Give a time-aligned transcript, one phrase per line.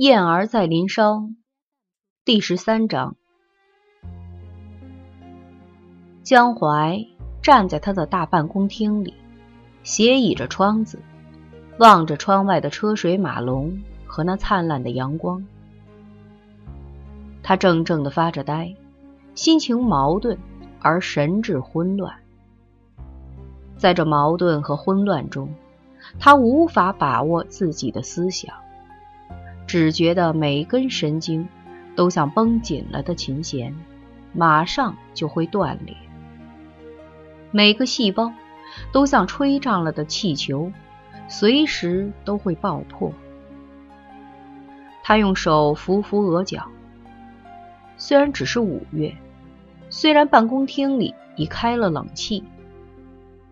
[0.00, 1.28] 燕儿在林梢，
[2.24, 3.16] 第十三章。
[6.22, 7.04] 江淮
[7.42, 9.12] 站在他的大办公厅里，
[9.82, 11.02] 斜倚着窗子，
[11.78, 15.46] 望着窗外的车水马龙和那灿烂的阳光。
[17.42, 18.74] 他怔怔的发着呆，
[19.34, 20.38] 心情矛盾
[20.80, 22.14] 而神志混乱。
[23.76, 25.52] 在这矛盾和混乱中，
[26.18, 28.54] 他无法把握自己的思想。
[29.70, 31.46] 只觉得每根神经
[31.94, 33.72] 都像绷紧了的琴弦，
[34.32, 35.94] 马上就会断裂；
[37.52, 38.32] 每个细胞
[38.90, 40.72] 都像吹胀了的气球，
[41.28, 43.12] 随时都会爆破。
[45.04, 46.66] 他用手扶扶额角，
[47.96, 49.14] 虽然只是五月，
[49.88, 52.42] 虽然办公厅里已开了冷气，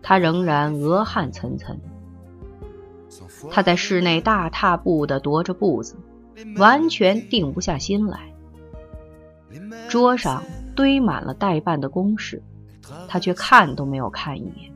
[0.01, 1.77] 他仍然额汗涔涔。
[3.49, 5.95] 他在室内大踏步地踱着步子。
[6.57, 8.19] 完全定不下心来。
[9.87, 10.43] 桌上
[10.75, 12.41] 堆满了待办的公事，
[13.07, 14.71] 他却看都没有看一眼。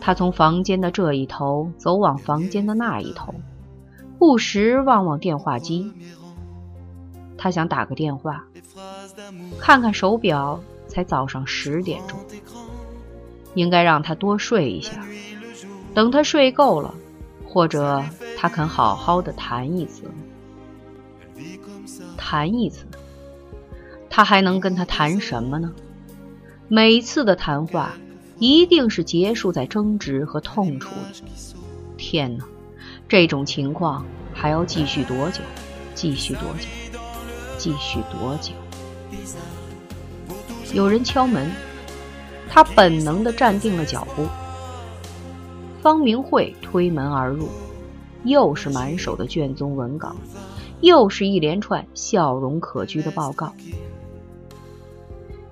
[0.00, 3.34] 他从房间的这一头走往房间的那一头，
[4.18, 5.92] 不时望望电话机。
[7.36, 8.44] 他想打个电话，
[9.58, 12.18] 看看手表，才早上十点钟，
[13.54, 15.04] 应该让他多睡一下。
[15.94, 16.94] 等他睡够了，
[17.50, 18.02] 或者……
[18.38, 20.04] 他肯好好的谈一次，
[22.16, 22.86] 谈一次，
[24.08, 25.70] 他还能跟他谈什么呢？
[26.68, 27.92] 每次的谈话
[28.38, 31.22] 一定是结束在争执和痛楚里。
[31.98, 32.46] 天哪，
[33.06, 35.42] 这种情况还要继续多久？
[35.94, 36.66] 继续多久？
[37.58, 38.54] 继续多久？
[40.72, 41.50] 有人敲门，
[42.48, 44.26] 他本能的站定了脚步。
[45.82, 47.48] 方明慧推门而入。
[48.22, 50.14] 又是满手的卷宗文稿，
[50.82, 53.54] 又是一连串笑容可掬的报告。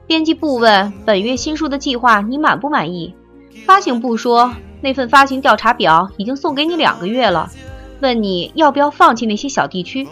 [0.06, 3.14] 编辑部问本月新书的计划，你满不满意？
[3.64, 7.50] 发行部说那份发行调查表已经送给你两个月了，
[8.00, 10.06] 问你要不要放弃那些小地区。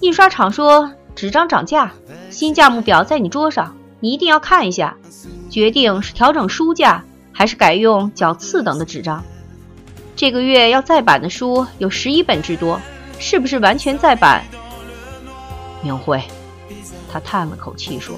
[0.00, 1.90] 印刷厂说纸张涨价，
[2.28, 4.98] 新价目表在你桌上，你一定要看一下，
[5.48, 7.02] 决定是调整书价，
[7.36, 9.22] 还是改用较次等的纸张。
[10.16, 12.80] 这个月要再版的书有十一本之多，
[13.18, 14.42] 是不是完全再版？
[15.82, 16.22] 明慧，
[17.12, 18.16] 他叹了口气说：“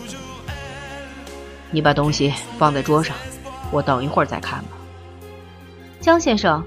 [1.72, 3.16] 你把东西放在桌上，
[3.72, 4.68] 我等一会儿再看吧。”
[6.00, 6.62] 江先生，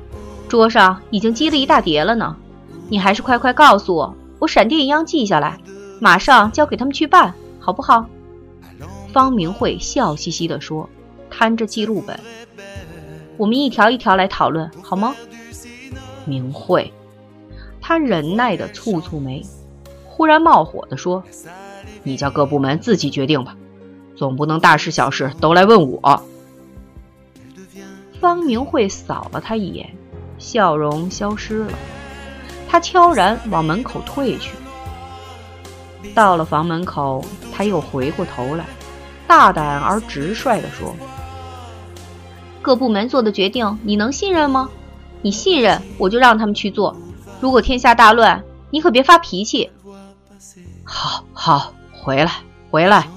[0.49, 2.35] 桌上已经积了一大叠了呢，
[2.89, 5.57] 你还是快快告诉我，我闪电一样记下来，
[6.01, 8.05] 马上交给他们去办，好不好？
[9.13, 10.89] 方明慧笑嘻嘻地说，
[11.41, 12.19] 摊着记录本。
[13.35, 15.15] 我们一条一条来讨论，好吗？
[16.23, 16.93] 明慧，
[17.81, 19.43] 他忍耐的蹙蹙眉，
[20.05, 21.23] 忽然冒火的说
[22.05, 23.57] ：“你叫各部门自己决定吧，
[24.15, 26.23] 总不能大事小事都来问我。”
[28.21, 29.89] 方明慧扫了他一眼，
[30.37, 31.73] 笑容消失了。
[32.69, 34.53] 他悄然往门口退去。
[36.13, 38.63] 到了房门口，他又回过头来，
[39.25, 40.95] 大胆而直率的说。
[42.61, 44.69] 各部门做的决定，你能信任吗？
[45.21, 46.95] 你信任我就让他们去做。
[47.39, 49.69] 如果天下大乱，你可别发脾气。
[50.83, 52.31] 好，好，回来，
[52.69, 53.07] 回来。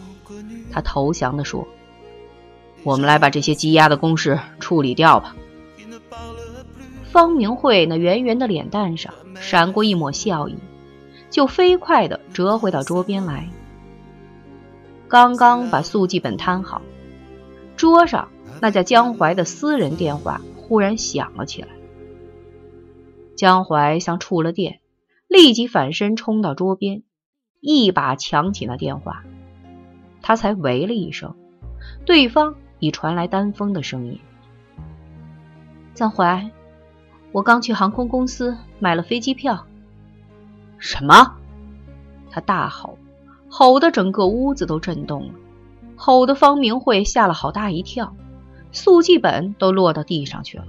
[0.71, 1.67] 他投降地说
[2.83, 5.37] ：“我们来把这些积压的公事处理掉吧。”
[7.11, 10.57] 方明慧那圆圆的脸蛋上闪过一抹笑意，
[11.31, 13.49] 就飞快地折回到桌边来。
[15.07, 16.83] 刚刚把速记本摊好，
[17.77, 18.29] 桌上。
[18.61, 21.69] 那叫江淮的私人电话忽然响了起来。
[23.37, 24.81] 江淮像触了电，
[25.29, 27.03] 立即反身冲到桌边，
[27.61, 29.25] 一把抢起那电话。
[30.23, 31.35] 他才喂了一声，
[32.07, 34.21] 对方已传来丹峰的声音
[35.93, 36.51] ：“江淮，
[37.33, 39.67] 我刚去航空公司买了飞机票。”
[40.79, 41.37] 什么？
[42.31, 42.99] 他大吼，
[43.49, 45.35] 吼得整个屋子都震动了，
[45.97, 48.15] 吼得方明慧吓了好大一跳。
[48.73, 50.65] 速记本都落到地上去了。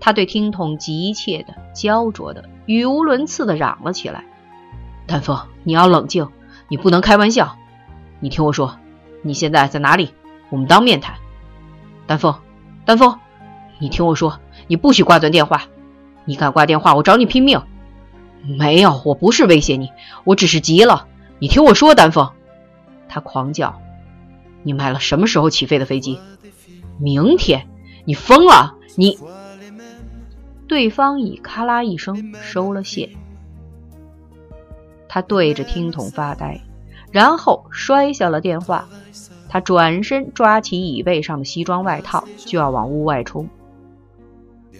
[0.00, 4.24] 他对听筒急切的、焦灼的、语无伦次的嚷了起来
[5.06, 6.28] ：“丹峰，你要冷静，
[6.68, 7.56] 你不能开玩笑。
[8.20, 8.76] 你听我说，
[9.22, 10.10] 你现在在哪里？
[10.50, 11.14] 我们当面谈。
[12.06, 12.34] 丹峰，
[12.84, 13.18] 丹峰，
[13.78, 15.64] 你听我说，你不许挂断电话。
[16.24, 17.62] 你敢挂电话，我找你拼命。
[18.42, 19.90] 没有，我不是威胁你，
[20.24, 21.06] 我只是急了。
[21.38, 22.30] 你听我说，丹峰。”
[23.08, 23.80] 他狂叫
[24.62, 26.18] ：“你买了什么时候起飞的飞机？”
[27.00, 27.66] 明天，
[28.04, 28.74] 你疯了！
[28.96, 29.18] 你
[30.66, 33.10] 对方已咔啦一声收了线。
[35.08, 36.60] 他对着听筒发呆，
[37.10, 38.88] 然后摔下了电话。
[39.48, 43.48] 他转身抓起椅背上的西装外套，就要往屋外冲。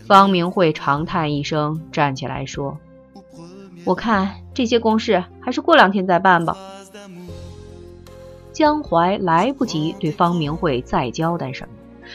[0.07, 2.79] 方明慧长叹一声，站起来说
[3.87, 6.57] ：“我看这些公事还是过两天再办吧。”
[8.59, 11.75] 江淮来不及对方明慧再交代什么，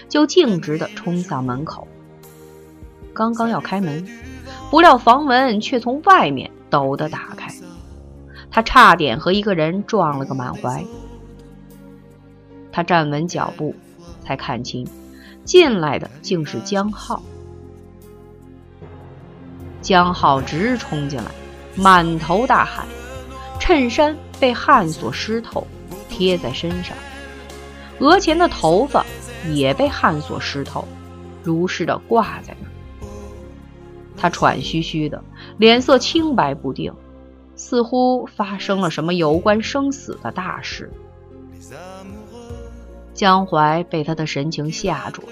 [0.10, 1.88] 就径直地冲向门口。
[3.13, 4.06] 刚刚要开门，
[4.69, 7.50] 不料房门却从外面陡地打开，
[8.51, 10.84] 他差点和一个人撞了个满怀。
[12.74, 13.74] 他站稳脚步，
[14.19, 14.86] 才看清，
[15.46, 17.24] 进来的竟是江浩。
[19.81, 21.31] 江浩直冲进来，
[21.78, 22.86] 满头大汗，
[23.62, 25.66] 衬衫被汗所湿透，
[26.13, 26.95] 贴在身上，
[28.00, 29.04] 额前的头发
[29.51, 30.88] 也被汗所湿透，
[31.42, 32.71] 如是的挂在那儿。
[34.15, 35.24] 他喘吁吁的，
[35.57, 36.94] 脸色青白不定，
[37.56, 40.92] 似乎发生了什么有关生死的大事。
[43.15, 45.30] 江淮被他的神情吓住了，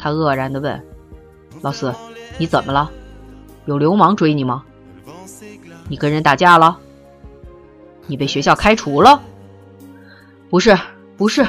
[0.00, 0.84] 他愕然地问
[1.62, 1.94] ：“老四，
[2.38, 2.90] 你怎么了？
[3.66, 4.64] 有流氓追你吗？
[5.88, 6.80] 你跟人打架了？
[8.08, 9.22] 你被学校开除了
[10.52, 10.78] ？”“不是，
[11.16, 11.46] 不是。”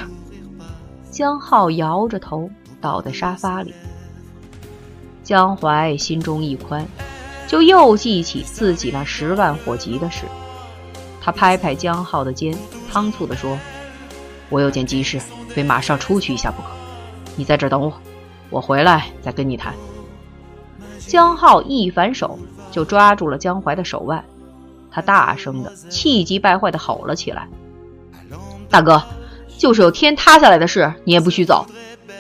[1.12, 3.74] 江浩摇着头倒在沙发里。
[5.24, 6.88] 江淮心中一宽，
[7.46, 10.24] 就又记起自己那十万火急的事。
[11.20, 12.58] 他拍拍江浩的肩，
[12.90, 13.60] 仓促地说
[14.48, 15.20] ：“我有件急事。”
[15.54, 16.70] 非马上出去一下不可，
[17.36, 17.94] 你在这等我，
[18.50, 19.74] 我回来再跟你谈。
[21.00, 22.40] 江浩一反手
[22.72, 24.24] 就抓住了江淮的手腕，
[24.90, 27.50] 他大声的、气急败坏的吼了起来
[28.74, 29.04] ：“大哥，
[29.56, 31.64] 就是有天塌下来的事，你也不许走！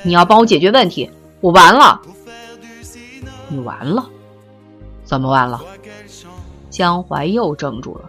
[0.04, 1.10] 你要帮我解决问题，
[1.42, 2.00] 我完了！
[3.48, 4.08] 你完了？
[5.04, 5.60] 怎么完了？”
[6.70, 8.04] 江淮又怔住了：“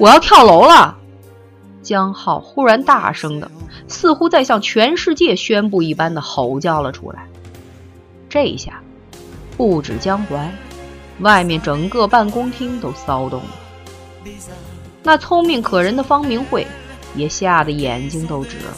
[0.00, 0.96] 我要跳楼了！”
[1.84, 3.50] 江浩忽然大声的，
[3.88, 7.26] 似乎在向全世界宣布一般的吼叫了出来。
[8.30, 8.80] 这一下，
[9.58, 10.50] 不止江淮，
[11.20, 14.30] 外面整个办公厅都骚动了。
[15.02, 16.66] 那聪明可人的方明慧
[17.14, 18.74] 也吓得眼睛都直了。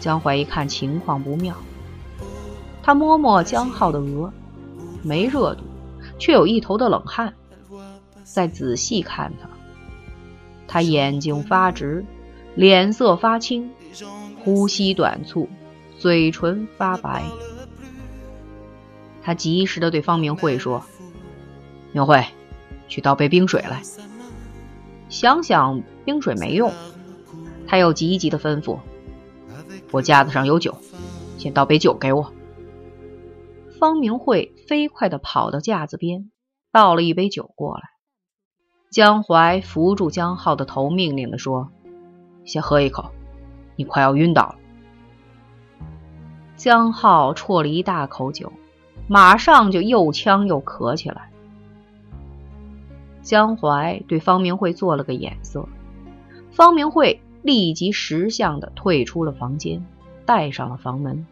[0.00, 1.54] 江淮一看情况不妙，
[2.82, 4.32] 他摸摸江浩的额，
[5.02, 5.64] 没热度，
[6.18, 7.34] 却有一头的冷汗。
[8.22, 9.48] 再仔细看他。
[10.66, 12.04] 他眼睛发直，
[12.54, 13.70] 脸色发青，
[14.44, 15.48] 呼吸短促，
[15.98, 17.24] 嘴唇发白。
[19.22, 20.84] 他及时的对方明慧说
[21.92, 22.24] ：“明慧，
[22.86, 23.82] 去倒杯冰水来。”
[25.08, 26.72] 想想冰水没用，
[27.66, 28.78] 他又急急的吩咐
[29.92, 30.74] ：“我架子上有酒，
[31.36, 32.32] 先倒杯酒给我。”
[33.78, 36.30] 方明慧飞快的跑到架子边，
[36.72, 37.82] 倒了一杯酒过来。
[38.90, 41.68] 江淮扶住江浩的头，命令地说
[42.46, 43.10] ：“先喝一口，
[43.76, 44.54] 你快要晕倒了。”
[46.56, 48.50] 江浩啜了一大口酒，
[49.08, 51.28] 马上就又呛又咳起来。
[53.20, 55.68] 江淮对方明慧做了个眼色，
[56.58, 59.86] 方明慧立即识相的退出了房间，
[60.26, 61.24] 带上了房门。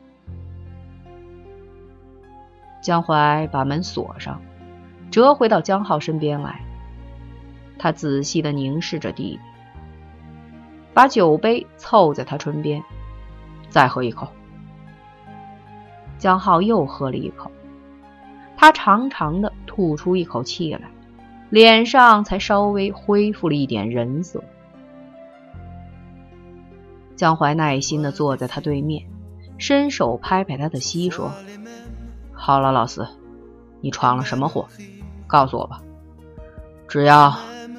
[2.81, 4.41] 江淮把门锁上，
[5.11, 6.61] 折回到江浩身边来。
[7.77, 9.41] 他仔细的凝视着弟弟，
[10.95, 12.81] 把酒杯凑在他唇边，
[13.69, 14.29] 再喝一口。
[16.19, 17.51] 江浩又喝了一口，
[18.57, 20.83] 他长长的吐出一口气来，
[21.51, 24.41] 脸上才稍微恢复了一点人色。
[27.17, 29.09] 江淮耐心的坐在他对面，
[29.59, 31.33] 伸手拍拍他的膝，说
[32.33, 33.09] ：“好了，老四，
[33.81, 34.69] 你闯了什么祸？
[35.27, 35.83] 告诉我吧，
[36.87, 37.35] 只要……”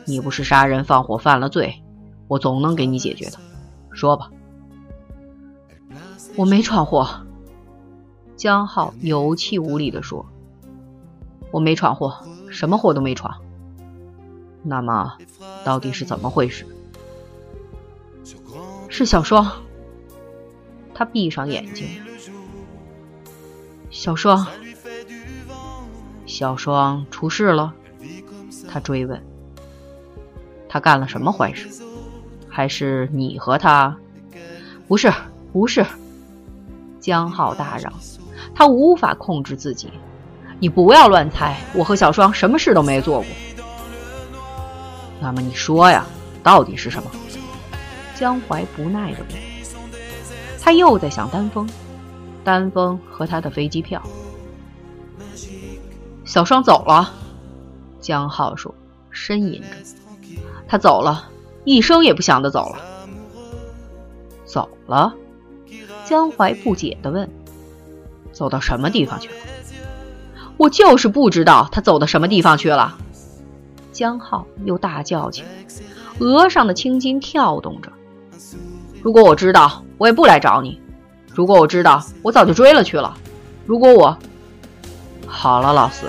[0.09, 1.83] 你不是杀人放火犯了罪，
[2.29, 3.37] 我总能给你解决的。
[3.91, 4.31] 说吧，
[6.37, 7.09] 我没闯祸。
[8.37, 10.25] 江浩有气无力地说
[11.51, 13.41] ：“我没闯祸，什么祸都没闯。
[14.63, 15.17] 那么，
[15.65, 16.65] 到底是怎么回事？”
[18.97, 19.47] 是小双。
[20.91, 21.87] 他闭上眼睛。
[23.91, 24.47] 小双，
[26.25, 27.71] 小双出事了。
[28.67, 29.23] 他追问。
[30.67, 31.67] 他干了什么坏事？
[32.49, 33.95] 还是你和他？
[34.87, 35.13] 不是，
[35.53, 35.85] 不是。
[36.99, 37.93] 江浩大嚷，
[38.55, 39.91] 他无法控制自己。
[40.59, 43.27] 你不要乱猜，我和小双什么事都没做过。
[45.21, 46.03] 那么你说呀，
[46.41, 47.11] 到底是什么？
[48.17, 49.29] 江淮不耐的问。
[50.59, 51.69] 他又在想丹峰，
[52.43, 54.01] 丹峰和他的飞机票。
[56.25, 57.13] 小双走了。
[58.01, 58.73] 江浩说，
[59.13, 59.67] 呻吟着
[60.67, 61.29] ：“他走了，
[61.63, 62.79] 一声也不响的走了。”
[64.45, 65.13] 走了。
[66.03, 67.29] 江淮不解地问
[68.33, 69.35] ：“走到什么地方去了？”
[70.57, 72.97] 我就是不知道他走到什么地方去了。
[73.91, 75.47] 江浩又大叫起来，
[76.19, 77.91] 额上的青筋跳动着。
[79.01, 80.79] 如果我知道，我也不来找你；
[81.33, 83.15] 如果我知道，我早就追了去了。
[83.65, 84.17] 如果我……
[85.25, 86.07] 好了，老四。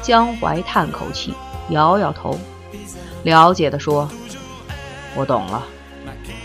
[0.00, 1.34] 江淮叹口气，
[1.70, 2.38] 摇摇头，
[3.24, 4.08] 了解的说
[5.14, 5.62] ：“我懂了，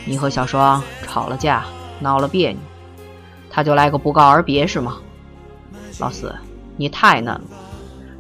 [0.05, 1.65] 你和小双吵了架，
[2.00, 2.60] 闹了别扭，
[3.50, 4.98] 他就来个不告而别，是吗？
[6.00, 6.34] 老四。”
[6.79, 7.41] 你太嫩了，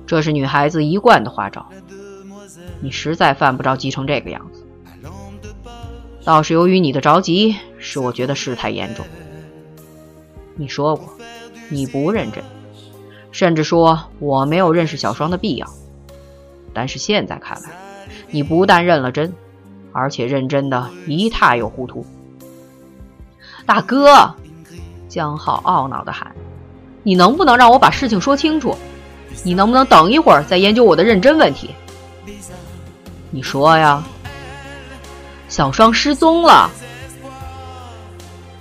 [0.07, 1.63] 这是女孩子一贯的花招。
[2.79, 4.65] 你实在犯不着急成这个样子，
[6.27, 9.05] 倒是由于你的着急，使我觉得事态严重。
[10.57, 11.07] 你说过，
[11.69, 12.43] 你不认真，
[13.31, 15.65] 甚至说我没有认识小双的必要。
[16.73, 17.69] 但是现在看来，
[18.29, 19.33] 你不但认了真，
[19.93, 22.05] 而且认真的一塌又糊涂。
[23.65, 24.35] 大哥，
[25.07, 26.35] 江浩懊恼地喊。
[27.03, 28.75] 你能不能让我把事情说清楚？
[29.45, 31.69] 你能不能等一会儿再研究我的认真问题？
[33.31, 34.03] 你说呀。
[35.47, 36.69] 小双失踪了。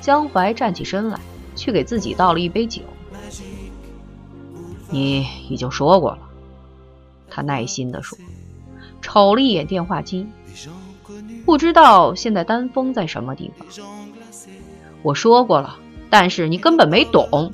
[0.01, 1.19] 江淮站起身来，
[1.55, 2.83] 去给自己倒了一杯酒。
[4.89, 6.19] 你已经说过了。
[7.29, 8.17] 他耐心地说，
[9.03, 10.27] 瞅了一眼电话机，
[11.45, 13.67] 不知道现在丹峰在什么地方。
[15.03, 15.77] 我说过了，
[16.09, 17.53] 但是你根本没懂。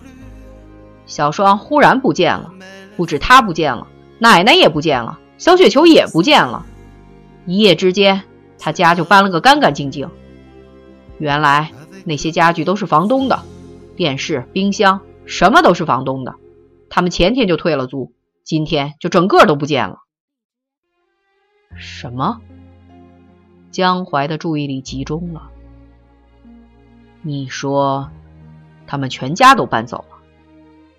[1.07, 2.53] 小双忽然不见了，
[2.97, 3.87] 不止他不见了，
[4.19, 6.65] 奶奶也不见了，小雪球也不见了。
[7.47, 8.23] 一夜之间，
[8.62, 10.09] 他家就搬了个干干净净。
[11.19, 11.73] 原来
[12.04, 13.42] 那些家具都是房东的，
[13.97, 16.37] 电视、冰箱什么都是房东的。
[16.88, 18.12] 他们前天就退了租，
[18.45, 19.99] 今天就整个都不见了。
[21.75, 22.40] 什么？
[23.73, 25.50] 江淮的注意力集中了。
[27.23, 28.11] 你说，
[28.87, 30.19] 他们全家都搬走了？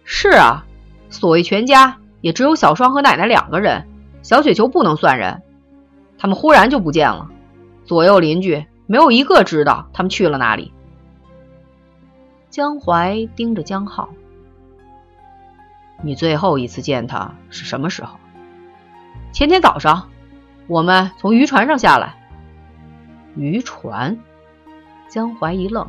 [0.04, 0.66] 是啊，
[1.10, 3.88] 所谓全家也只有小双和奶奶两个人，
[4.22, 5.42] 小雪球不能算人。
[6.18, 7.30] 他们忽然就不见了，
[7.86, 10.74] 左右邻居没有一个知道他们去了哪里。
[12.50, 14.10] 江淮盯着江浩
[16.04, 18.18] ：“你最后一次见他是什么时候？”
[19.34, 20.10] 前天早上，
[20.68, 22.16] 我们从渔船上下来。
[23.36, 24.18] 渔船？
[25.10, 25.88] 江淮一愣：“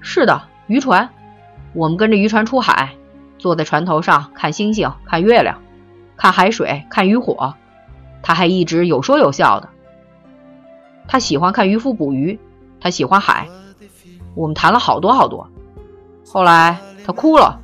[0.00, 1.08] 是的，渔船。”
[1.74, 2.94] 我们跟着渔船出海，
[3.38, 5.62] 坐在船头上看星星、看月亮、
[6.16, 7.54] 看海水、看渔火。
[8.22, 9.68] 他还一直有说有笑的。
[11.08, 12.38] 他喜欢看渔夫捕鱼，
[12.80, 13.48] 他喜欢海。
[14.36, 15.48] 我们谈了好多好多。
[16.26, 17.60] 后来他哭了，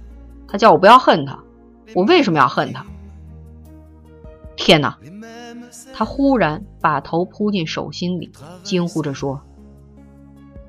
[0.48, 1.38] 他叫我不要恨他。
[1.94, 2.84] 我为什么要恨他？
[4.56, 4.96] 天哪！
[5.92, 8.32] 他忽然把头扑进手心里，
[8.62, 9.42] 惊呼着说：“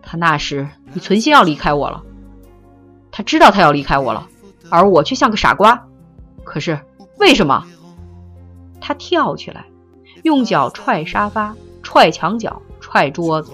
[0.03, 2.03] 他那时你存心要离开我了。”
[3.11, 4.27] 他知道他要离开我了，
[4.69, 5.87] 而我却像个傻瓜。
[6.43, 6.79] 可是
[7.17, 7.65] 为什么？
[8.81, 9.65] 他跳起来，
[10.23, 11.55] 用脚踹沙发、
[11.85, 13.51] 踹墙角、踹桌子，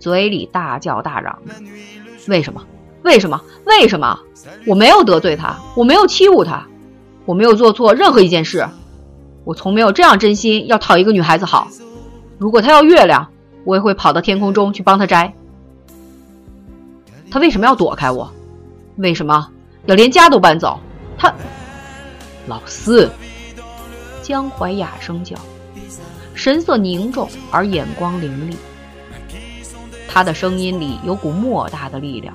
[0.00, 1.38] 嘴里大叫大嚷
[2.28, 2.62] ：“为什么？
[3.04, 3.38] 为什么？
[3.66, 4.18] 为什么？
[4.66, 6.66] 我没有得罪他，我没有欺侮他，
[7.26, 8.66] 我没有做错任何一件事。
[9.44, 11.68] 我从没有这样真心要讨一个女孩子好。
[12.38, 13.28] 如果她要月亮，
[13.64, 15.34] 我也会跑到天空中去帮她摘。”
[17.30, 18.32] 他为什么要躲开我？
[18.96, 19.50] 为什么
[19.84, 20.80] 要连家都搬走？
[21.18, 21.30] 他
[22.46, 23.10] 老四，
[24.22, 25.36] 江淮哑声叫，
[26.38, 28.56] 神色凝重而眼光凌厉。
[30.06, 32.32] 他的声音里有股莫大的力量，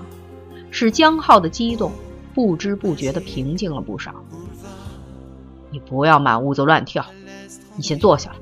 [0.72, 1.90] 使江浩的激动
[2.34, 4.14] 不知不觉地平静了不少。
[5.70, 7.06] 你不要满屋子乱跳，
[7.78, 8.36] 你先坐下来。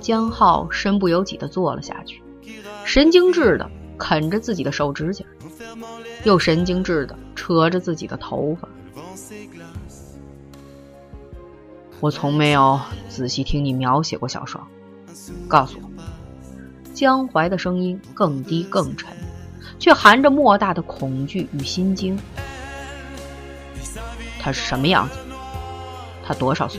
[0.00, 2.20] 江浩身不由己地坐了下去，
[2.84, 3.70] 神经质的。
[3.96, 5.24] 啃着自己的手指甲，
[6.24, 8.68] 又神经质的扯着自己的头发。
[12.04, 14.62] 我从没有仔细听你描写过小双，
[15.48, 15.88] 告诉我。
[16.92, 19.08] 江淮的声音更低更沉，
[19.78, 22.18] 却含着莫大的恐惧与心惊。
[24.38, 25.16] 他是什么样子？
[26.22, 26.78] 他多少岁？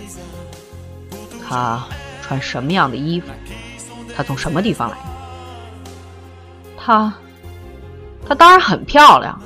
[1.43, 1.83] 他
[2.21, 3.29] 穿什么样的衣服？
[4.15, 4.97] 他从什么地方来？
[6.77, 7.11] 她，
[8.27, 9.41] 她当然很漂亮。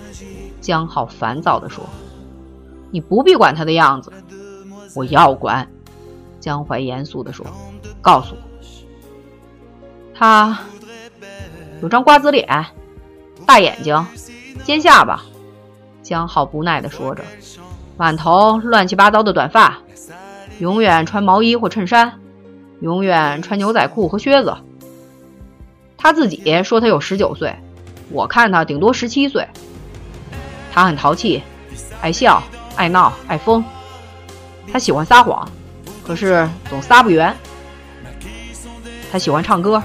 [0.59, 1.87] 江浩烦躁地说
[2.91, 4.11] ：“你不必管她的样子，
[4.95, 5.67] 我要管。”
[6.39, 7.45] 江淮严肃地说
[8.01, 8.41] ：“告诉我，
[10.13, 10.57] 他
[11.81, 12.65] 有张瓜子脸，
[13.45, 14.05] 大眼睛，
[14.63, 15.21] 尖下巴，
[16.01, 17.23] 江浩不耐地说着，
[17.97, 19.79] 满头乱七八糟的短发，
[20.59, 22.19] 永远穿毛衣或衬衫，
[22.79, 24.55] 永远穿牛仔裤和靴子。
[25.97, 27.53] 他自己说他有十九岁，
[28.11, 29.45] 我看他顶多十七岁。
[30.71, 31.43] 他很淘气，
[31.99, 32.41] 爱笑，
[32.77, 33.61] 爱闹，爱疯。
[34.71, 35.47] 他喜欢撒谎，
[36.05, 37.35] 可是总撒不圆。
[39.11, 39.81] 他喜欢唱歌，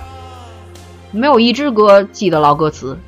[1.11, 2.99] 没有一支歌记得牢歌词，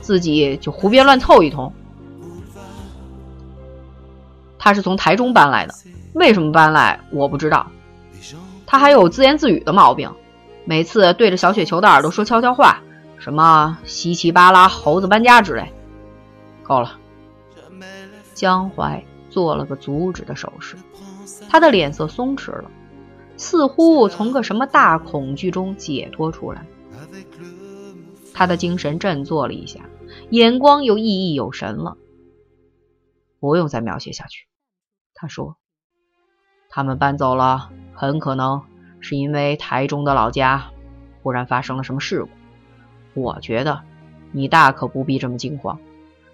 [0.00, 1.72] 自己就胡编乱凑一通。
[4.58, 5.74] 他是从台中搬来的，
[6.14, 7.66] 为什么搬来我不知道。
[8.66, 10.10] 他还有自言自语的毛病。
[10.64, 12.80] 每次对着小雪球的耳朵说悄悄话，
[13.18, 15.70] 什么稀奇巴拉猴子搬家之类，
[16.62, 16.96] 够了。
[18.32, 20.76] 江淮做了个阻止的手势，
[21.48, 22.70] 他的脸色松弛了，
[23.36, 26.66] 似乎从个什么大恐惧中解脱出来。
[28.32, 29.80] 他的精神振作了一下，
[30.30, 31.96] 眼光又熠熠有神了。
[33.40, 34.46] 不用再描写下去，
[35.14, 35.56] 他说
[36.70, 38.62] ：“他们搬走了，很可能。”
[39.06, 40.70] 是因为台中的老家
[41.22, 43.82] 忽然发生了什么事故，我觉得
[44.32, 45.78] 你大可不必这么惊慌，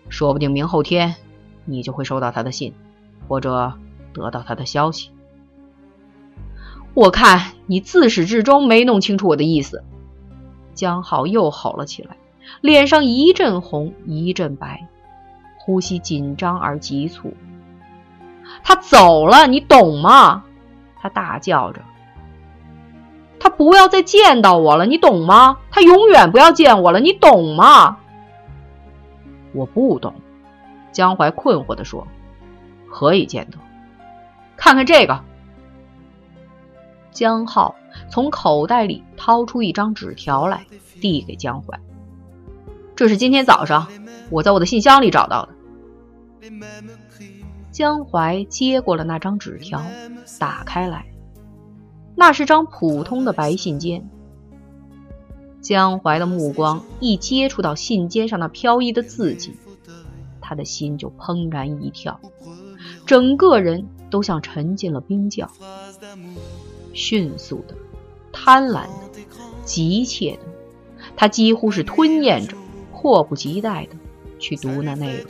[0.09, 1.16] 说不定明后天
[1.64, 2.73] 你就会收到他的信，
[3.26, 3.76] 或者
[4.12, 5.10] 得到他的消息。
[6.94, 9.84] 我看你自始至终没弄清楚我的意思。
[10.74, 12.16] 江浩又吼了起来，
[12.60, 14.88] 脸上一阵红一阵白，
[15.58, 17.34] 呼吸紧张而急促。
[18.62, 20.44] 他走了，你懂吗？
[21.00, 21.82] 他大叫着。
[23.38, 25.58] 他不要再见到我了，你懂吗？
[25.70, 27.98] 他永远不要见我了，你懂吗？
[29.52, 30.14] 我不懂。
[30.92, 32.06] 江淮困惑地说
[32.90, 33.58] ：“何以见得？
[34.60, 35.24] 看看这个。”
[37.10, 37.74] 江浩
[38.08, 40.64] 从口袋里掏出一张纸条来，
[41.00, 41.80] 递给江淮
[42.94, 43.88] ：“这是今天早上
[44.30, 46.50] 我在我的信箱里找到的。”
[47.72, 49.82] 江淮接过了那张纸条，
[50.38, 51.06] 打开来。
[52.14, 54.02] 那是张普通的白信笺。
[55.60, 59.54] 江淮的目光一接触到信笺上那飘逸的字迹，
[60.40, 62.18] 他的心就怦然一跳，
[63.06, 65.49] 整个人都像沉进了冰窖。
[66.92, 67.75] 迅速的、
[68.32, 69.20] 贪婪的、
[69.64, 70.40] 急切的，
[71.16, 72.56] 他几乎是吞咽着，
[72.92, 73.96] 迫不及待的
[74.40, 75.26] 去读那内容。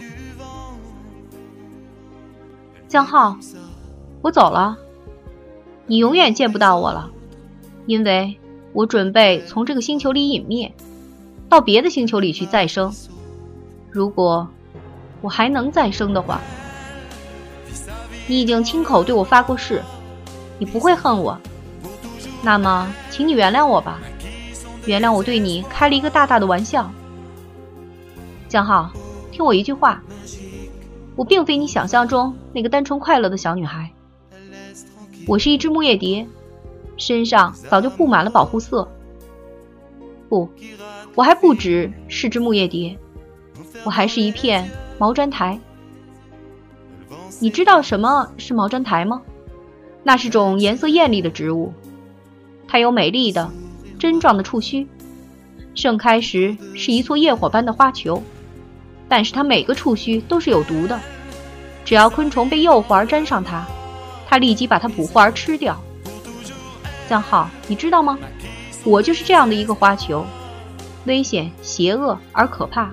[2.89, 3.37] 江浩，
[4.23, 4.79] 我走了。
[5.87, 7.11] 你永远见不到我了，
[7.87, 8.39] 因为
[8.73, 10.73] 我准备从这个星球里隐灭，
[11.49, 12.93] 到别的星球里去再生。
[13.91, 14.49] 如果
[15.21, 16.41] 我还能再生的话，
[18.31, 19.83] 你已经亲口对我发过誓，
[20.57, 21.37] 你不会恨我。
[22.45, 23.99] 那么，请你原谅我吧，
[24.87, 26.89] 原谅我对你开了一个大大的玩笑。
[28.49, 28.89] 江浩，
[29.33, 30.01] 听我一句话，
[31.17, 33.91] 我并非你想象中那个单纯快乐的小女孩。
[35.27, 36.25] 我是一只木叶蝶，
[36.97, 38.89] 身上早就布满了保护色。
[40.29, 40.49] 不，
[41.17, 42.97] 我还不只是只木叶蝶，
[43.83, 45.59] 我还是一片毛毡苔。
[47.43, 49.23] 你知道什么是毛毡苔吗？
[50.03, 51.73] 那是种颜色艳丽的植物，
[52.69, 53.51] 它有美丽的
[53.99, 54.87] 针状的触须，
[55.75, 58.23] 盛开时是一簇焰火般的花球。
[59.09, 61.01] 但是它每个触须都是有毒的，
[61.85, 63.67] 只要昆虫被诱惑而沾上它。
[64.29, 65.81] 它立即把它捕获而吃掉。
[67.09, 68.19] 江浩，你知道吗？
[68.85, 70.25] 我就是这样的一个花球，
[71.07, 72.91] 危险、邪恶而可怕。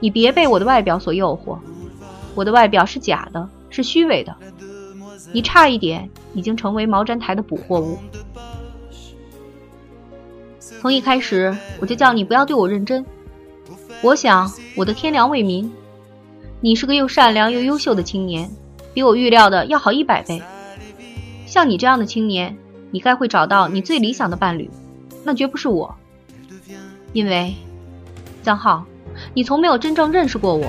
[0.00, 1.58] 你别被我的外表所诱惑，
[2.40, 4.34] 我的外表是假的，是虚伪的。
[5.30, 7.98] 你差一点已经成为毛毡台的捕获物。
[10.80, 13.04] 从一开始我就叫你不要对我认真。
[14.00, 15.70] 我想我的天良为民。
[16.62, 18.50] 你是个又善良又优秀的青年。
[18.94, 20.42] 比我预料的要好一百倍。
[21.44, 22.56] 像你这样的青年，
[22.90, 24.70] 你该会找到你最理想的伴侣，
[25.24, 25.94] 那绝不是我。
[27.12, 27.54] 因为，
[28.42, 28.86] 江浩，
[29.34, 30.66] 你从没有真正认识过我，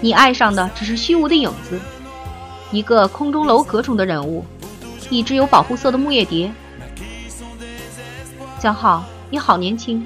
[0.00, 1.80] 你爱上的只是虚无的影子，
[2.70, 4.44] 一个空中楼阁中的人物，
[5.08, 6.52] 一只有保护色的木叶蝶。
[8.58, 10.04] 江浩，你好年轻，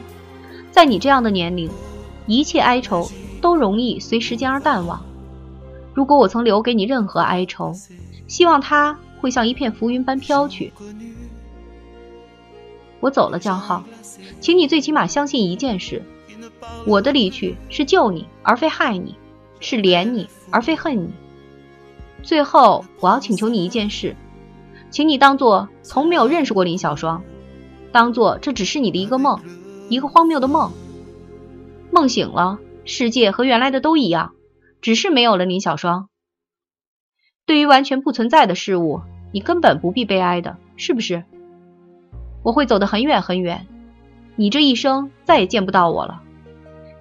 [0.70, 1.68] 在你这样的年龄，
[2.26, 5.02] 一切哀愁都容易随时间而淡忘。
[5.92, 7.72] 如果我曾留给你任何哀愁，
[8.28, 10.72] 希望它会像一片浮云般飘去。
[13.00, 13.82] 我走了，江浩，
[14.40, 16.04] 请你最起码相信一件事：
[16.86, 19.14] 我的离去是救你，而非害你；
[19.60, 21.12] 是怜你，而非恨你。
[22.22, 24.16] 最后，我要请求你一件事，
[24.90, 27.22] 请你当做从没有认识过林小双，
[27.92, 29.40] 当做这只是你的一个梦，
[29.88, 30.72] 一个荒谬的梦。
[31.92, 34.32] 梦醒了，世界和原来的都一样。
[34.80, 36.08] 只是没有了林小双。
[37.44, 41.22] 对于完全不存在的事物，你根本不必悲哀的，是不是？
[42.42, 43.66] 我会走得很远很远，
[44.36, 46.22] 你这一生再也见不到我了。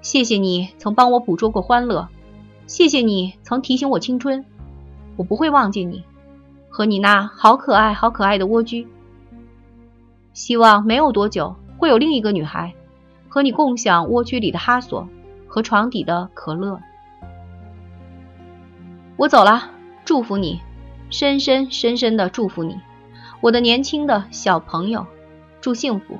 [0.01, 2.09] 谢谢你曾帮我捕捉过欢乐，
[2.69, 4.45] 谢谢你曾提醒我青春，
[5.15, 6.03] 我不会忘记你
[6.69, 8.87] 和你那好可爱、好可爱的蜗居。
[10.33, 12.71] 希望没有多久会有另一个女孩
[13.27, 15.09] 和你共享蜗居里的哈索
[15.47, 16.79] 和床底的可乐。
[19.17, 19.71] 我走了，
[20.05, 20.61] 祝福你，
[21.09, 22.77] 深深深深的祝福你，
[23.41, 25.03] 我的年轻的小朋友。
[25.59, 26.19] 祝幸福，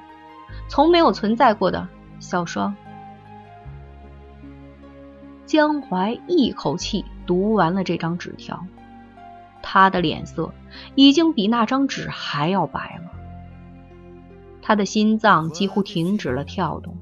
[0.68, 1.88] 从没有存在过的
[2.20, 2.76] 小双。
[5.50, 8.68] 江淮一口气读完了这张纸条，
[9.64, 10.54] 他的脸色
[10.94, 13.10] 已经比那张纸还要白了，
[14.62, 16.96] 他的心脏几乎停止了跳动，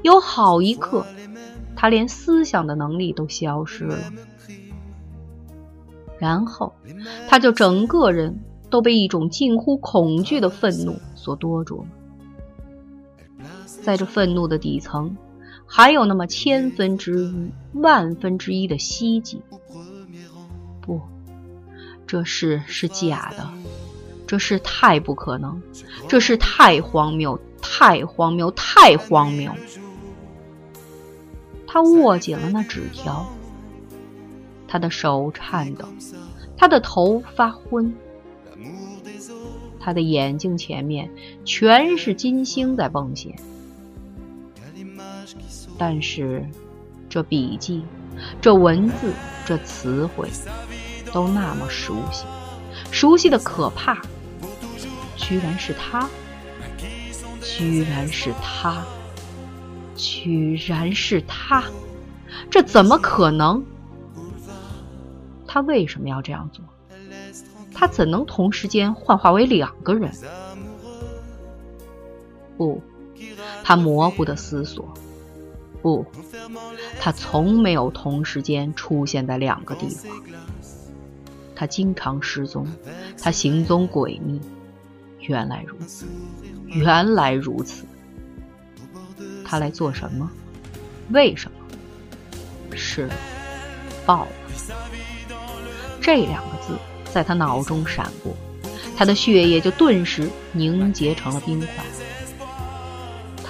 [0.00, 1.04] 有好一刻，
[1.76, 3.98] 他连思想的能力都消失了，
[6.18, 6.72] 然后
[7.28, 10.98] 他就整个人都被一种近乎恐惧的愤怒。
[11.14, 11.84] 所多着，
[13.66, 15.14] 在这愤怒的底层，
[15.72, 19.40] 还有那么千分之一、万分之一的希冀。
[20.80, 21.00] 不，
[22.08, 23.48] 这事是假的，
[24.26, 25.62] 这事太不可能，
[26.08, 29.52] 这事太荒谬，太荒谬，太荒谬。
[31.68, 33.24] 他握紧了那纸条，
[34.66, 35.86] 他的手颤抖，
[36.56, 37.94] 他的头发昏。
[39.78, 41.08] 他的眼睛前面
[41.44, 43.36] 全是金星在蹦现，
[45.80, 46.44] 但是
[47.08, 47.82] 这笔记、
[48.38, 49.14] 这文字、
[49.46, 50.28] 这词汇
[51.10, 52.26] 都那么熟悉，
[52.90, 54.02] 熟悉的可怕，
[55.16, 56.06] 居然是他，
[57.40, 58.84] 居然是他，
[59.96, 61.64] 居然是他，
[62.50, 63.64] 这怎么可能？
[65.46, 66.62] 他为什么要这样做？
[67.72, 70.12] 他怎能同时间幻化为两个人？
[72.58, 72.82] 不，
[73.64, 74.86] 他模糊的思索。
[75.82, 76.04] 不，
[76.98, 80.10] 他从没有同时间出现在两个地方。
[81.54, 82.66] 他经常失踪，
[83.20, 84.40] 他行踪诡秘。
[85.20, 86.06] 原来如此，
[86.66, 87.84] 原来如此。
[89.44, 90.30] 他来做什么？
[91.10, 92.76] 为什么？
[92.76, 93.08] 是
[94.06, 94.72] 报复。
[96.00, 96.78] 这两个字。
[97.12, 98.32] 在他脑中闪过，
[98.96, 101.84] 他的血液就顿时凝结成了冰块。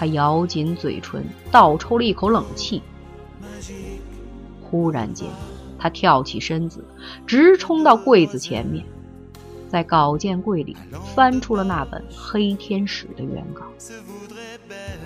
[0.00, 2.80] 他咬紧嘴唇，倒抽了一口冷气。
[4.62, 5.28] 忽然间，
[5.78, 6.82] 他跳起身子，
[7.26, 8.82] 直冲到柜子前面，
[9.68, 10.74] 在稿件柜里
[11.14, 13.66] 翻出了那本《黑天使》的原稿。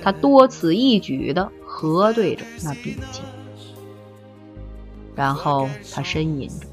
[0.00, 3.22] 他多此一举地核对着那笔记，
[5.16, 6.68] 然后他呻吟着。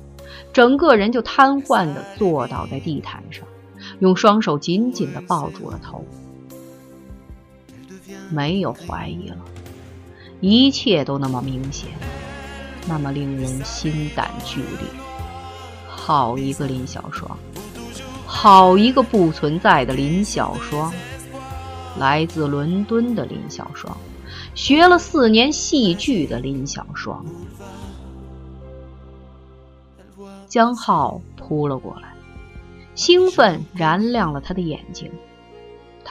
[0.53, 3.47] 整个人就瘫痪地坐倒在地毯上，
[3.97, 6.05] 用双手紧紧地抱住了头。
[8.31, 9.37] 没有怀疑了，
[10.39, 11.89] 一切都那么明显，
[12.87, 14.89] 那么令人心胆俱裂。
[15.87, 17.37] 好一个林小双，
[18.25, 20.91] 好一个不存在的林小双，
[21.99, 23.95] 来自伦敦的林小双，
[24.55, 27.23] 学了四年戏剧的林小双。
[30.47, 32.13] 江浩扑了过来，
[32.95, 35.11] 兴奋燃亮了他的眼睛，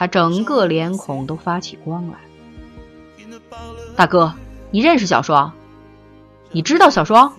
[0.01, 2.17] 他整个脸孔都发起光来。
[3.95, 4.33] 大哥，
[4.71, 5.53] 你认识小双？
[6.49, 7.33] 你知道小双？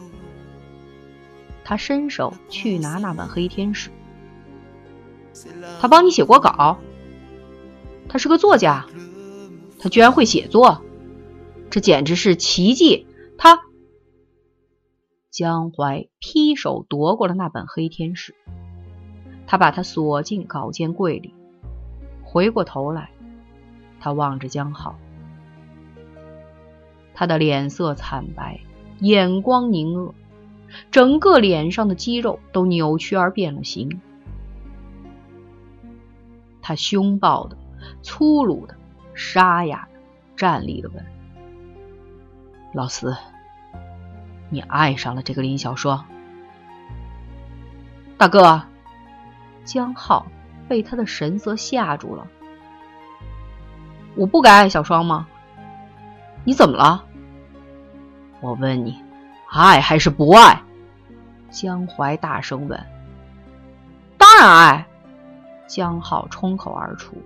[1.64, 3.90] 他伸手去拿那本《黑天使》，
[5.81, 6.79] 他帮你写过稿，
[8.09, 8.87] 他是个作家，
[9.81, 10.83] 他居然会写作，
[11.68, 13.09] 这简直是奇迹！
[13.37, 13.59] 他。
[15.33, 18.33] 江淮劈手夺过了那本《黑天使》，
[19.48, 21.35] 他把它锁进稿件柜里。
[22.33, 23.11] 回过头来，
[24.01, 24.95] 他望着江浩，
[27.12, 28.61] 他的脸色惨白，
[29.01, 30.14] 眼光凝恶，
[30.90, 34.01] 整个脸上的肌肉都扭曲而变了形。
[36.62, 37.59] 他凶暴的、
[38.01, 38.77] 粗鲁的、
[39.12, 40.01] 沙哑的
[40.35, 41.05] 站立的问
[42.73, 43.14] ：“老四。”
[44.49, 46.07] 你爱上了这个林小双，
[48.16, 48.62] 大哥，
[49.64, 50.27] 江浩
[50.68, 52.27] 被他的神色吓住了。
[54.14, 55.27] 我不该爱小双吗？
[56.44, 57.05] 你怎么了？
[58.40, 59.03] 我问你，
[59.48, 60.62] 爱还是不爱？
[61.51, 62.87] 江淮大声问。
[64.18, 64.87] 当然爱！
[65.66, 67.16] 江浩冲口而出。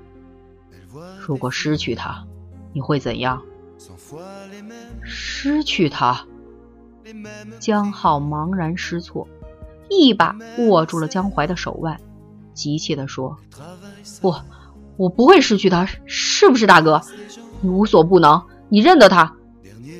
[1.18, 2.24] 如果失去他，
[2.72, 3.42] 你会怎样？
[5.02, 6.24] 失去他？
[7.58, 9.26] 江浩茫然失措，
[9.88, 12.00] 一把握住了江淮的手腕，
[12.56, 13.36] 急切地说
[14.20, 14.34] ：“不，
[14.96, 17.00] 我不会失去他，是不是大哥？
[17.60, 19.34] 你无所不能，你认得他，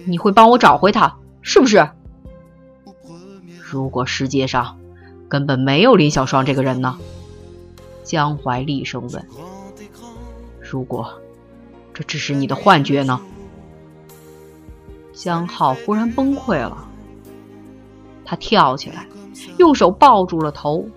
[0.07, 1.88] 你会帮我找回他，是不是？
[3.61, 4.79] 如果世界上
[5.29, 6.99] 根本没有林小双这个人呢？”
[8.03, 9.29] 江淮厉声问
[10.61, 11.21] ：“如果
[11.92, 13.21] 这只是你的幻觉呢？”
[15.12, 16.88] 江浩忽然崩溃了，
[18.25, 19.07] 他跳起来，
[19.59, 20.88] 用手抱住了头，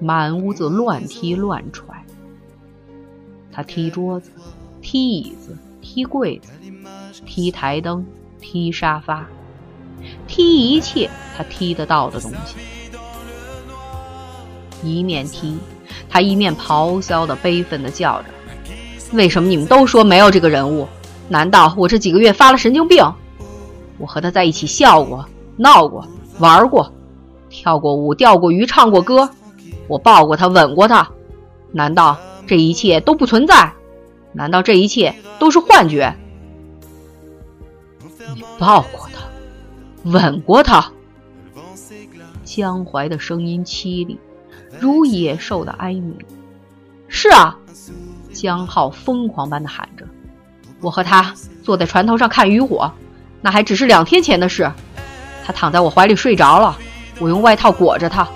[0.00, 1.86] 满屋子乱踢乱踹。
[3.52, 4.30] 他踢桌子，
[4.80, 6.52] 踢椅子，踢柜子，
[7.26, 8.04] 踢台灯，
[8.40, 9.26] 踢沙发，
[10.26, 12.56] 踢一切他踢得到的东西。
[14.82, 15.58] 一面踢。
[16.10, 18.28] 他一面咆哮的、悲愤的叫着
[19.12, 20.88] ：“为什么你们都说没有这个人物？
[21.28, 23.04] 难道我这几个月发了神经病？
[23.98, 26.06] 我和他在一起笑过、闹过、
[26.38, 26.90] 玩过，
[27.50, 29.28] 跳过舞、钓过鱼、唱过歌，
[29.88, 31.10] 我抱过他、吻过他，
[31.72, 33.72] 难道这一切都不存在？
[34.32, 36.14] 难道这一切都是幻觉？
[38.34, 40.92] 你抱过他，吻过他？”
[42.44, 44.18] 江淮的声音凄厉。
[44.78, 46.16] 如野兽的哀鸣。
[47.08, 47.56] 是啊，
[48.32, 50.06] 江浩疯狂般的喊着
[50.80, 52.92] ：“我和他坐在船头上看渔火，
[53.40, 54.70] 那还只是两天前的事。
[55.44, 56.76] 他躺在我怀里睡着了，
[57.18, 58.28] 我用外套裹着他。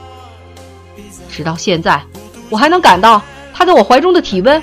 [1.32, 2.04] 直到现在，
[2.50, 3.20] 我还能感到
[3.52, 4.62] 他在我怀中的体温。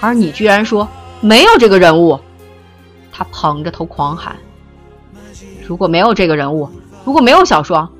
[0.00, 0.86] 而你居然说
[1.22, 2.20] 没有这个人物！”
[3.10, 4.36] 他捧着头狂喊
[5.66, 6.68] ：“如果没有这个人物，
[7.04, 7.90] 如果没有小双，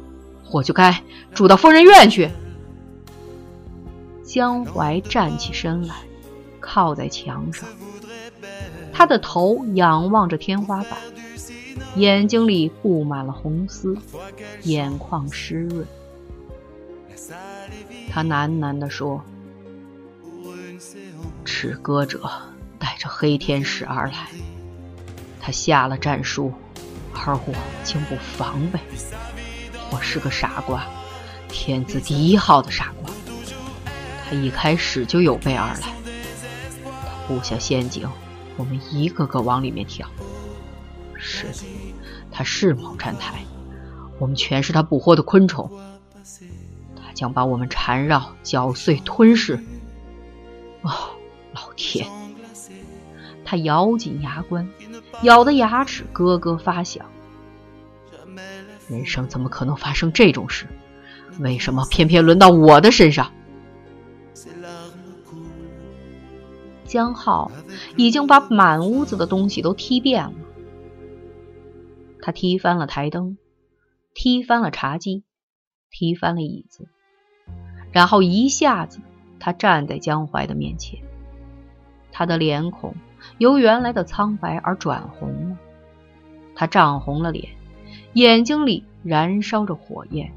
[0.51, 2.31] 我就该住到疯人院去。”
[4.23, 5.95] 江淮站起身来，
[6.61, 7.69] 靠在墙上，
[8.93, 10.99] 他的头仰望着天花板，
[11.95, 13.97] 眼睛里布满了红丝，
[14.65, 15.87] 眼眶湿润。
[18.11, 19.23] 他喃喃地说
[21.45, 22.31] ：“赤歌者
[22.79, 24.29] 带着黑天使而来，
[25.41, 26.53] 他下了战书，
[27.13, 28.79] 而我竟不防备。
[29.91, 30.87] 我是个傻瓜，
[31.49, 33.13] 天字第一号的傻瓜。”
[34.27, 35.93] 他一开始就有备而来，
[36.85, 38.09] 他布下陷阱，
[38.57, 40.09] 我们一个个往里面跳。
[41.15, 41.59] 是的，
[42.31, 43.45] 他是毛站台，
[44.19, 45.71] 我们全是他捕获的昆虫。
[47.15, 49.59] 将把我们缠绕、搅碎、吞噬。
[50.83, 50.91] 哦，
[51.55, 52.07] 老天！
[53.45, 54.69] 他咬紧牙关，
[55.23, 57.07] 咬得牙齿咯咯发响。
[58.89, 60.67] 人生怎么可能发生这种事？
[61.41, 63.33] 为什么偏偏轮到我的身上？
[66.85, 67.51] 江浩
[67.97, 70.33] 已经把满屋子的东西都踢遍了。
[72.21, 73.37] 他踢翻了台灯，
[74.15, 75.25] 踢翻了茶几，
[75.91, 76.89] 踢翻了椅子，
[77.95, 78.99] 然后一下子，
[79.39, 80.99] 他站在江淮的面前。
[82.11, 82.97] 他的脸孔
[83.39, 85.57] 由原来的苍白而转红了，
[86.57, 87.51] 他涨红了脸，
[88.15, 90.33] 眼睛里燃烧着火焰。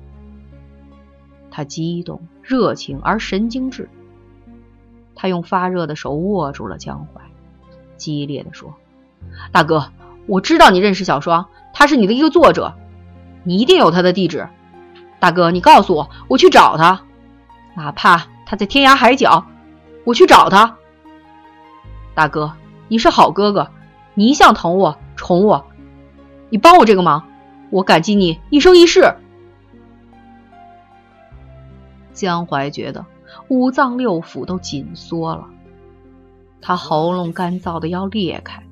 [1.49, 3.89] 他激动、热情而神经质。
[5.15, 7.21] 他用发热的手握住了江淮，
[7.95, 8.75] 激烈的说
[9.51, 9.91] ：“大哥，
[10.27, 12.75] 我知道你认识小双，他是你的一个作者，
[13.43, 14.47] 你一定有他的地址。
[15.19, 17.03] 大哥，你告诉我，我去找他，
[17.77, 19.45] 哪怕他在天涯海角，
[20.03, 20.77] 我去找他。
[22.15, 22.51] 大哥，
[22.87, 23.69] 你是好哥哥，
[24.15, 25.63] 你一向疼我、宠我，
[26.49, 27.23] 你帮我这个忙，
[27.69, 29.13] 我感激你一生一世。”
[32.13, 33.05] 江淮觉得。
[33.49, 35.45] 五脏六腑都紧缩了，
[36.59, 38.63] 他喉咙干燥的要裂开，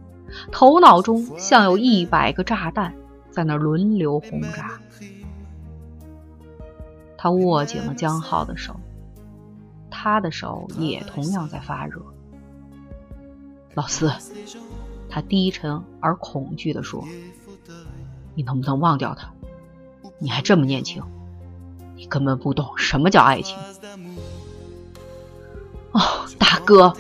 [0.52, 2.96] 头脑中像有一百个炸弹
[3.30, 4.80] 在那轮流轰炸。
[7.18, 8.80] 他握紧了江浩的手，
[10.06, 12.00] 他的手也同样在发热。
[13.74, 14.12] 老四，
[15.10, 17.04] 他低沉而恐惧地说
[18.36, 19.34] ：“你能不能忘掉他？
[20.20, 21.02] 你还这么年轻，
[21.96, 23.58] 你根本不懂什么叫爱情。”
[25.94, 26.00] 哦，
[26.38, 26.94] 大哥！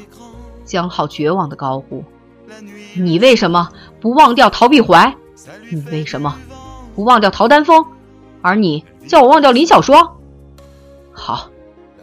[0.63, 2.03] 江浩绝望的高呼
[2.97, 3.69] ：“你为什么
[4.01, 5.15] 不忘掉陶碧怀？
[5.69, 6.35] 你为什么
[6.95, 7.85] 不忘掉陶丹峰？
[8.41, 10.17] 而你叫我忘掉林小双？
[11.11, 11.51] 好，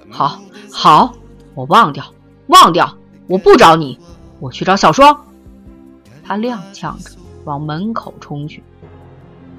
[0.08, 0.40] 好，
[0.72, 1.14] 好，
[1.54, 2.04] 我忘掉，
[2.46, 2.96] 忘掉！
[3.28, 3.98] 我不找你，
[4.40, 5.26] 我去找小双。”
[6.24, 7.10] 他踉跄着
[7.44, 8.62] 往门口冲去。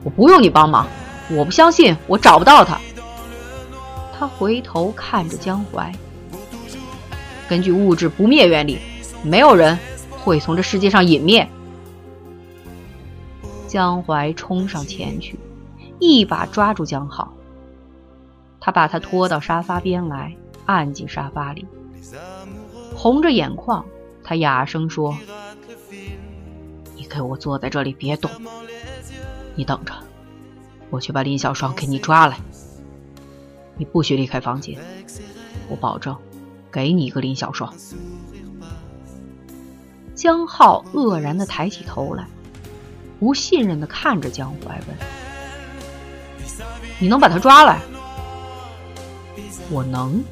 [0.04, 0.88] 我不用你帮忙，
[1.30, 2.80] 我不相信我找不到他。
[4.18, 5.94] 他回头看着江淮。
[7.48, 8.80] 根据物质不灭原理，
[9.24, 9.78] 没有人
[10.10, 11.48] 会从这世界上隐灭。
[13.68, 15.40] 江淮冲上前去，
[16.00, 17.34] 一把抓住江浩。
[18.60, 21.66] 他把他拖到沙发边来，按进沙发里，
[22.96, 23.86] 红着眼眶，
[24.24, 25.18] 他哑声说
[26.96, 28.32] ：“你给我坐在这里，别动。
[29.56, 29.94] 你等着，
[30.90, 32.38] 我去把林小双给你抓来。
[33.78, 34.80] 你不许离开房间，
[35.68, 36.16] 我保证
[36.72, 37.74] 给你一个林小双。”
[40.16, 42.28] 江浩愕然的抬起头来，
[43.20, 44.98] 不信任的看着江淮问
[47.00, 47.82] ：“你能把他抓来？”
[49.70, 50.24] 我能。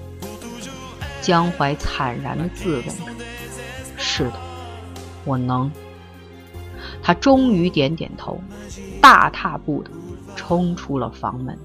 [1.21, 2.93] 江淮惨然的自问着
[3.97, 4.33] ：“是的，
[5.23, 5.71] 我能。”
[7.03, 8.41] 他终于点点头，
[9.01, 9.91] 大踏步的
[10.35, 11.57] 冲出了房门。